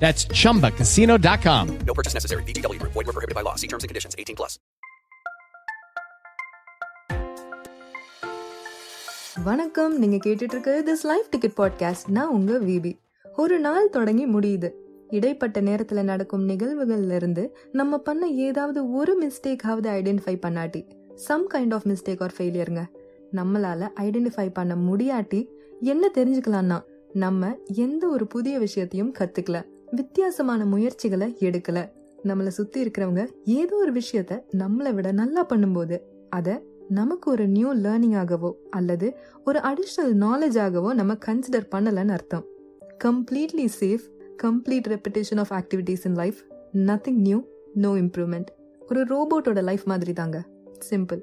[0.00, 1.78] That's chumbacasino.com.
[1.86, 2.42] No purchase necessary.
[2.44, 2.92] VGW Group.
[2.92, 3.54] Void were prohibited by law.
[3.54, 4.14] See terms and conditions.
[4.18, 4.54] 18 plus.
[9.44, 12.92] வணக்கம் நீங்க கேட்டுட்டு இருக்க this life ticket podcast நான் உங்க VP
[13.36, 14.68] ஒரு நாள் தொடங்கி முடியுது
[15.10, 20.82] இடைப்பட்ட நேரத்துல நடக்கும் நிகழ்வுகள்ல இருந்து நம்ம பண்ண ஏதாவது ஒரு மிஸ்டேக்காவது identify பண்ணாட்டி
[21.26, 22.84] some kind of mistake or ஃபெயிலியருங்க
[23.32, 25.40] நம்மளால ஐடென்டிஃபை பண்ண முடியாட்டி
[25.84, 26.78] என்ன தெரிஞ்சுக்கலாம்னா
[27.16, 27.42] நம்ம
[27.78, 29.58] எந்த ஒரு புதிய விஷயத்தையும் கத்துக்கல
[29.90, 31.78] வித்தியாசமான முயற்சிகளை எடுக்கல.
[32.24, 38.16] நம்மளை சுத்தி இருக்கிறவங்க ஏதோ ஒரு விஷயத்த நம்மளை விட நல்லா பண்ணும்போது அத நமக்கு ஒரு நியூ லேர்னிங்
[38.16, 42.44] ஆகவோ அல்லது ஒரு அடிஷ்னல் நாலேஜ் ஆகவோ நம்ம கன்சிடர் பண்ணலன்னு அர்த்தம்.
[43.04, 44.06] Completely safe
[44.42, 46.36] complete repetition of activities in life
[46.72, 47.42] nothing new
[47.74, 48.50] no improvement
[48.88, 50.44] ஒரு ரோபோட்டோட லைஃப் மாதிரி தாங்க
[50.90, 51.20] சிம்பிள்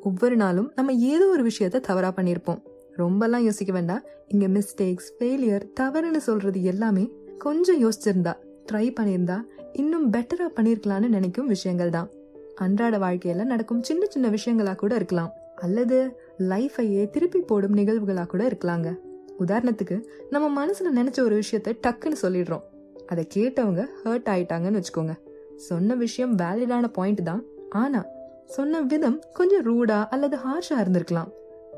[0.00, 2.58] ஒவ்வொரு நாளும் நம்ம ஏதோ ஒரு விஷயத்த தவறா பண்ணியிருப்போம்.
[2.96, 4.02] ரொம்பலாம் யோசிக்க வேண்டாம்.
[4.28, 8.32] இங்க மிஸ்டேக்ஸ் ஃபெயிலியர் தவறுன்னு சொல்றது எல்லாமே கொஞ்சம் யோசிச்சிருந்தா
[8.72, 12.10] ட்ரை பண்ணியிருந்தா இன்னும் பெட்டரா பண்ணிருக்கலாம்னு நினைக்கும் விஷயங்கள் தான்.
[12.54, 15.32] அன்றாட வாழ்க்கையில நடக்கும் சின்ன சின்ன விஷயங்களா கூட இருக்கலாம்.
[15.56, 18.98] அல்லது லைஃபையே திருப்பி போடும் நிகழ்வுகளா கூட இருக்கலாங்க.
[19.38, 22.62] உதாரணத்துக்கு நம்ம மனசுல நினைச்ச ஒரு விஷயத்த டக்குன்னு சொல்லிடுறோம்.
[23.06, 25.14] அதை கேட்டவங்க ஹர்ட் ஆயிட்டாங்கன்னு வச்சுக்கோங்க.
[25.56, 27.44] சொன்ன விஷயம் வேலிடான பாயிண்ட் தான்.
[27.70, 28.04] ஆனா
[28.46, 31.30] சொன்ன விதம் கொஞ்சம் ரூடா அல்லது ஹார்ஷா இருந்திருக்கலாம்.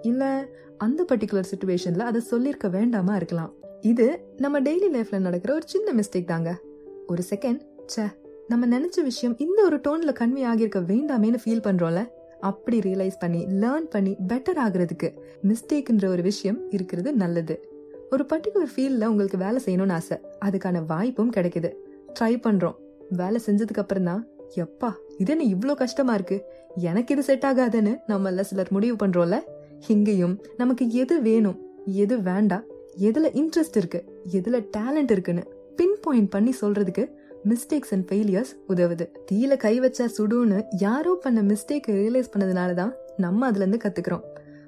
[0.03, 0.47] இல்ல
[0.79, 3.55] அந்த பர்டிகுலர் சுச்சுவேஷன்ல அதை சொல்லியிருக்க வேண்டாமா இருக்கலாம்.
[3.81, 6.61] இது நம்ம டெய்லி லைஃப்ல நடக்கிற ஒரு சின்ன மிஸ்டேக் தாங்க.
[7.07, 7.61] ஒரு செகண்ட்
[7.97, 8.07] ச்சே
[8.49, 12.09] நம்ம நினைச்ச விஷயம் இந்த ஒரு டோன்ல கன்வே ஆகியிருக்க வேண்டாமேன்னு ஃபீல் பண்றோம்ல?
[12.41, 15.15] அப்படி ரியலைஸ் பண்ணி லேர்ன் பண்ணி பெட்டர் ஆகுறதுக்கு
[15.49, 17.69] மிஸ்டேக்ன்ற ஒரு விஷயம் இருக்கிறது நல்லது.
[18.11, 20.19] ஒரு பர்டிகுலர் ஃபீல்ட்ல உங்களுக்கு வேலை செய்யணும்னு ஆசை.
[20.45, 21.73] அதுக்கான வாய்ப்பும் கிடைக்குது.
[22.21, 22.75] ட்ரை பண்றோம்.
[23.11, 26.43] வேலை செஞ்சதுக்கு அப்புறம் தான் எப்பா இது என்ன இவ்வளோ கஷ்டமா இருக்கு?
[26.77, 29.41] எனக்கு இது செட் ஆகாதுன்னு நம்மள சிலர் முடிவு பண்றோம்ல?
[29.89, 32.65] இங்கேயும் நமக்கு எது வேணும் எது வேண்டாம்
[32.97, 35.43] எதுல இன்ட்ரெஸ்ட் இருக்கு எதுல டேலண்ட் இருக்குன்னு
[35.77, 37.11] பின் பாயிண்ட் பண்ணி சொல்றதுக்கு
[37.49, 39.09] மிஸ்டேக்ஸ் அண்ட் ஃபெயிலியர்ஸ் உதவுது.
[39.33, 44.21] தீயில கை வச்சா சுடுன்னு யாரோ பண்ண மிஸ்டேக் ரியலைஸ் பண்ணதுனால தான் நம்ம அதுல இருந்து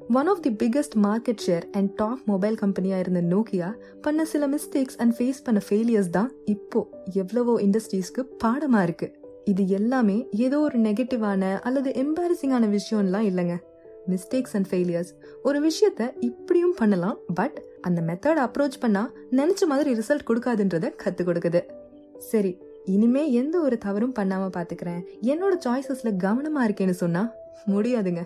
[0.09, 4.97] one of the biggest market share and top mobile கம்பெனியா இருந்த நோக்கியா பண்ண சில மிஸ்டேக்ஸ்
[4.97, 9.21] அண்ட் ஃபேஸ் பண்ண ஃபெயிலியர்ஸ் தான் இப்போ எவ்வளவோ இண்டஸ்ட்ரீஸ்க்கு பாடமா இருக்கு.
[9.45, 13.57] இது எல்லாமே ஏதோ ஒரு நெகட்டிவான அல்லது எம்பாரசிங்கான விஷயம்லாம் இல்லைங்க.
[14.09, 15.13] மிஸ்டேக்ஸ் அண்ட் ஃபெயிலியர்ஸ்
[15.43, 19.03] ஒரு விஷயத்த இப்படியும் பண்ணலாம் பட் அந்த மெத்தட் அப்ரோச் பண்ணா
[19.39, 21.61] நினைச்ச மாதிரி ரிசல்ட் கொடுக்காதுன்றத கத்து கொடுக்குது.
[22.19, 22.53] சரி
[22.85, 25.03] இனிமே எந்த ஒரு தவறும் பண்ணாம பாத்துக்கிறேன்.
[25.23, 27.23] என்னோட சாய்ஸஸ்ல கவனமா இருக்கேன்னு சொன்னா
[27.67, 28.23] முடியாதுங்க.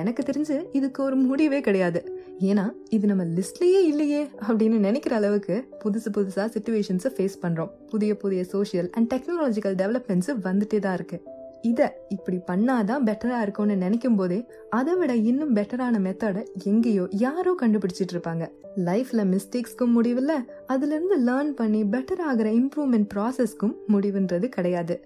[0.00, 2.00] எனக்கு தெரிஞ்சு இதுக்கு ஒரு முடிவே கிடையாது.
[2.40, 7.70] ஏன்னா இது நம்ம லிஸ்ட்லயே இல்லையே அப்படின்னு நினைக்கிற அளவுக்கு புதுசு புதுசா சுச்சுவேஷன்ஸை ஃபேஸ் பண்றோம்.
[7.90, 11.18] புதிய புதிய சோஷியல் அண்ட் டெக்னாலஜிக்கல் டெவலப்மெண்ட்ஸ் வந்துட்டே தான் இருக்கு.
[11.64, 14.38] இதை இப்படி பண்ணாதான் பெட்டரா இருக்கும்னு நினைக்கும் போதே
[14.70, 18.44] அதை விட இன்னும் பெட்டரான மெத்தட எங்கேயோ யாரோ கண்டுபிடிச்சிட்டு இருப்பாங்க
[18.84, 20.32] லைஃப்ல மிஸ்டேக்ஸ்க்கும் முடிவில்ல
[20.66, 24.96] அதுல இருந்து லேர்ன் பண்ணி பெட்டர் ஆகிற இம்ப்ரூவ்மெண்ட் ப்ராசஸ்க்கும் முடிவுன்றது கிடையாது.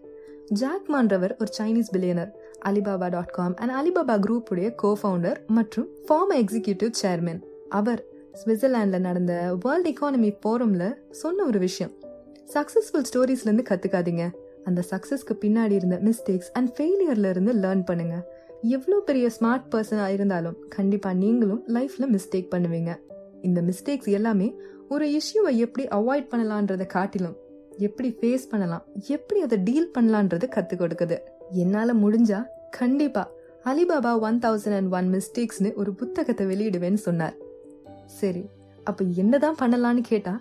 [0.60, 2.30] ஜாக்மான்றவர் ஒரு Chinese billionaire
[2.64, 8.02] Alibaba dot com and Alibaba group உடைய கோ ஃபவுண்டர் மற்றும் ஃபார்மர் எக்ஸிகியூட்டிவ் சேர்மன் அவர்
[8.40, 11.92] சுவிட்சர்லாந்துல நடந்த வேர்ல்ட் எக்கானமி போரம்ல சொன்ன ஒரு விஷயம்.
[12.54, 14.24] சக்சஸ்ஃபுல் ஸ்டோரிஸ்ல இருந்து கத்துக்காதீங்க.
[14.68, 18.16] அந்த சக்ஸஸ்க்கு பின்னாடி இருந்த மிஸ்டேக்ஸ் அண்ட் ஃபெயிலியர்ல இருந்து லேர்ன் பண்ணுங்க.
[18.76, 22.92] எவ்வளோ பெரிய ஸ்மார்ட் பர்சனாக இருந்தாலும் கண்டிப்பாக நீங்களும் லைஃப்ல மிஸ்டேக் பண்ணுவீங்க.
[23.48, 24.48] இந்த மிஸ்டேக்ஸ் எல்லாமே
[24.94, 27.36] ஒரு இஷ்யூவை எப்படி அவாய்ட் பண்ணலான்றதை காட்டிலும்
[27.86, 28.84] எப்படி ஃபேஸ் பண்ணலாம்
[29.16, 31.16] எப்படி அதை டீல் பண்ணலான்றது கத்து கொடுக்குது.
[31.62, 32.40] என்னால முடிஞ்சா
[32.78, 33.24] கண்டிப்பா
[33.70, 37.36] Alibaba one thousand and one மிஸ்டேக்ஸ்னு ஒரு புத்தகத்தை வெளியிடுவேன்னு சொன்னார்.
[38.20, 38.42] சரி
[38.88, 40.34] அப்ப என்னதான் பண்ணலான்னு கேட்டா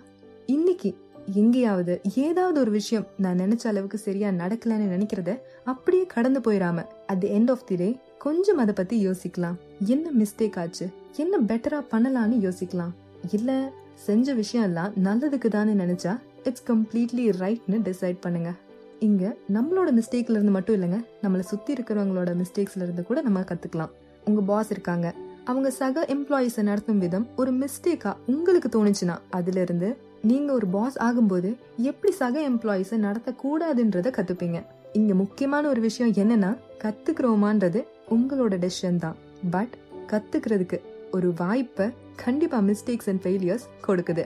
[0.54, 0.90] இன்னைக்கு
[1.34, 7.30] எங்கேயாவது ஏதாவது ஒரு விஷயம் நான் நினைச்ச அளவுக்கு சரியா நடக்கலன்னு நினைக்கிறத அப்படியே கடந்து போயிடாம at the
[7.30, 9.54] end of the day கொஞ்சம் அதை பத்தி யோசிக்கலாம்.
[9.86, 10.88] என்ன மிஸ்டேக் ஆச்சு?
[11.16, 12.90] என்ன பெட்டரா பண்ணலாம்னு யோசிக்கலாம்?
[13.30, 18.52] இல்ல செஞ்ச விஷயம் எல்லாம் நல்லதுக்கு தானே நினைச்சா இட்ஸ் கம்ப்ளீட்லி ரைட்னு டிசைட் பண்ணுங்க.
[18.98, 23.90] இங்க நம்மளோட மிஸ்டேக்ல இருந்து மட்டும் இல்லைங்க நம்மளை சுத்தி இருக்கிறவங்களோட மிஸ்டேக்ஸ்ல இருந்து கூட நம்ம கத்துக்கலாம்.
[24.24, 25.14] உங்க பாஸ் இருக்காங்க.
[25.44, 31.56] அவங்க சக எம்ப்ளாயிஸை நடத்தும் விதம் ஒரு மிஸ்டேக்கா உங்களுக்கு தோணுச்சுன்னா அதுல இருந்து நீங்க ஒரு பாஸ் ஆகும்போது
[31.76, 34.62] எப்படி சக எம்ப்ளாயிஸை நடத்த கூடாதுன்றத கத்துப்பீங்க.
[34.92, 39.16] இங்க முக்கியமான ஒரு விஷயம் என்னன்னா கத்துக்கிறோமான்றது உங்களோட டெசிஷன் தான்.
[39.50, 39.74] பட்
[40.12, 40.80] கத்துக்கிறதுக்கு
[41.12, 41.90] ஒரு வாய்ப்பை
[42.24, 44.24] கண்டிப்பா மிஸ்டேக்ஸ் அண்ட் ஃபெயிலியர்ஸ் கொடுக்குது.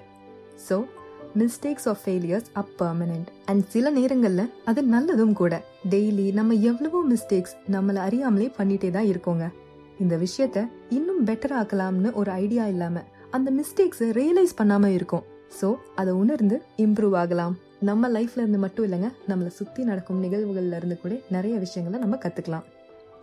[0.69, 0.85] So
[1.37, 5.63] mistakes of failures up permanent and சில நேரங்களில் அது நல்லதும் கூட.
[5.91, 9.47] டெய்லி நம்ம எவ்வளவோ மிஸ்டேக்ஸ் நம்மளை அறியாமலே பண்ணிட்டே தான் இருக்கோங்க.
[10.01, 15.25] இந்த விஷயத்த இன்னும் பெட்டர் ஆக்கலாம்னு ஒரு ஐடியா இல்லாம அந்த மிஸ்டேக்ஸை ரியலைஸ் பண்ணாம இருக்கும்.
[15.61, 15.69] ஸோ
[16.01, 17.55] அதை உணர்ந்து இம்ப்ரூவ் ஆகலாம்.
[17.89, 22.67] நம்ம லைஃப்ல இருந்து மட்டும் இல்லைங்க நம்மளை சுற்றி நடக்கும் நிகழ்வுகள்ல இருந்து கூட நிறைய விஷயங்களை நம்ம கற்றுக்கலாம்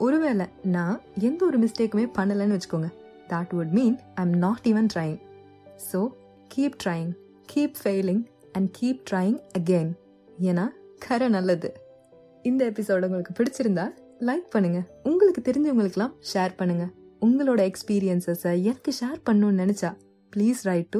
[0.05, 0.45] ஒருவேளை
[0.75, 0.97] நான்
[1.29, 2.89] எந்த ஒரு மிஸ்டேக்குமே பண்ணலைன்னு வச்சுக்கோங்க.
[3.31, 5.17] That would mean I am not even trying
[5.91, 6.01] so
[6.55, 7.09] keep trying
[7.53, 8.23] keep failing
[8.57, 9.89] and keep trying again.
[10.49, 10.65] ஏன்னா
[11.05, 11.69] கரை நல்லது.
[12.49, 13.85] இந்த எபிசோட் உங்களுக்கு பிடிச்சிருந்தா
[14.27, 14.79] லைக் பண்ணுங்க.
[15.09, 16.85] உங்களுக்கு தெரிஞ்சவங்களுக்கெல்லாம் ஷேர் பண்ணுங்க.
[17.25, 19.91] உங்களோட எக்ஸ்பீரியன்சஸை எனக்கு ஷேர் பண்ணணும்னு நினச்சா
[20.33, 20.99] please write to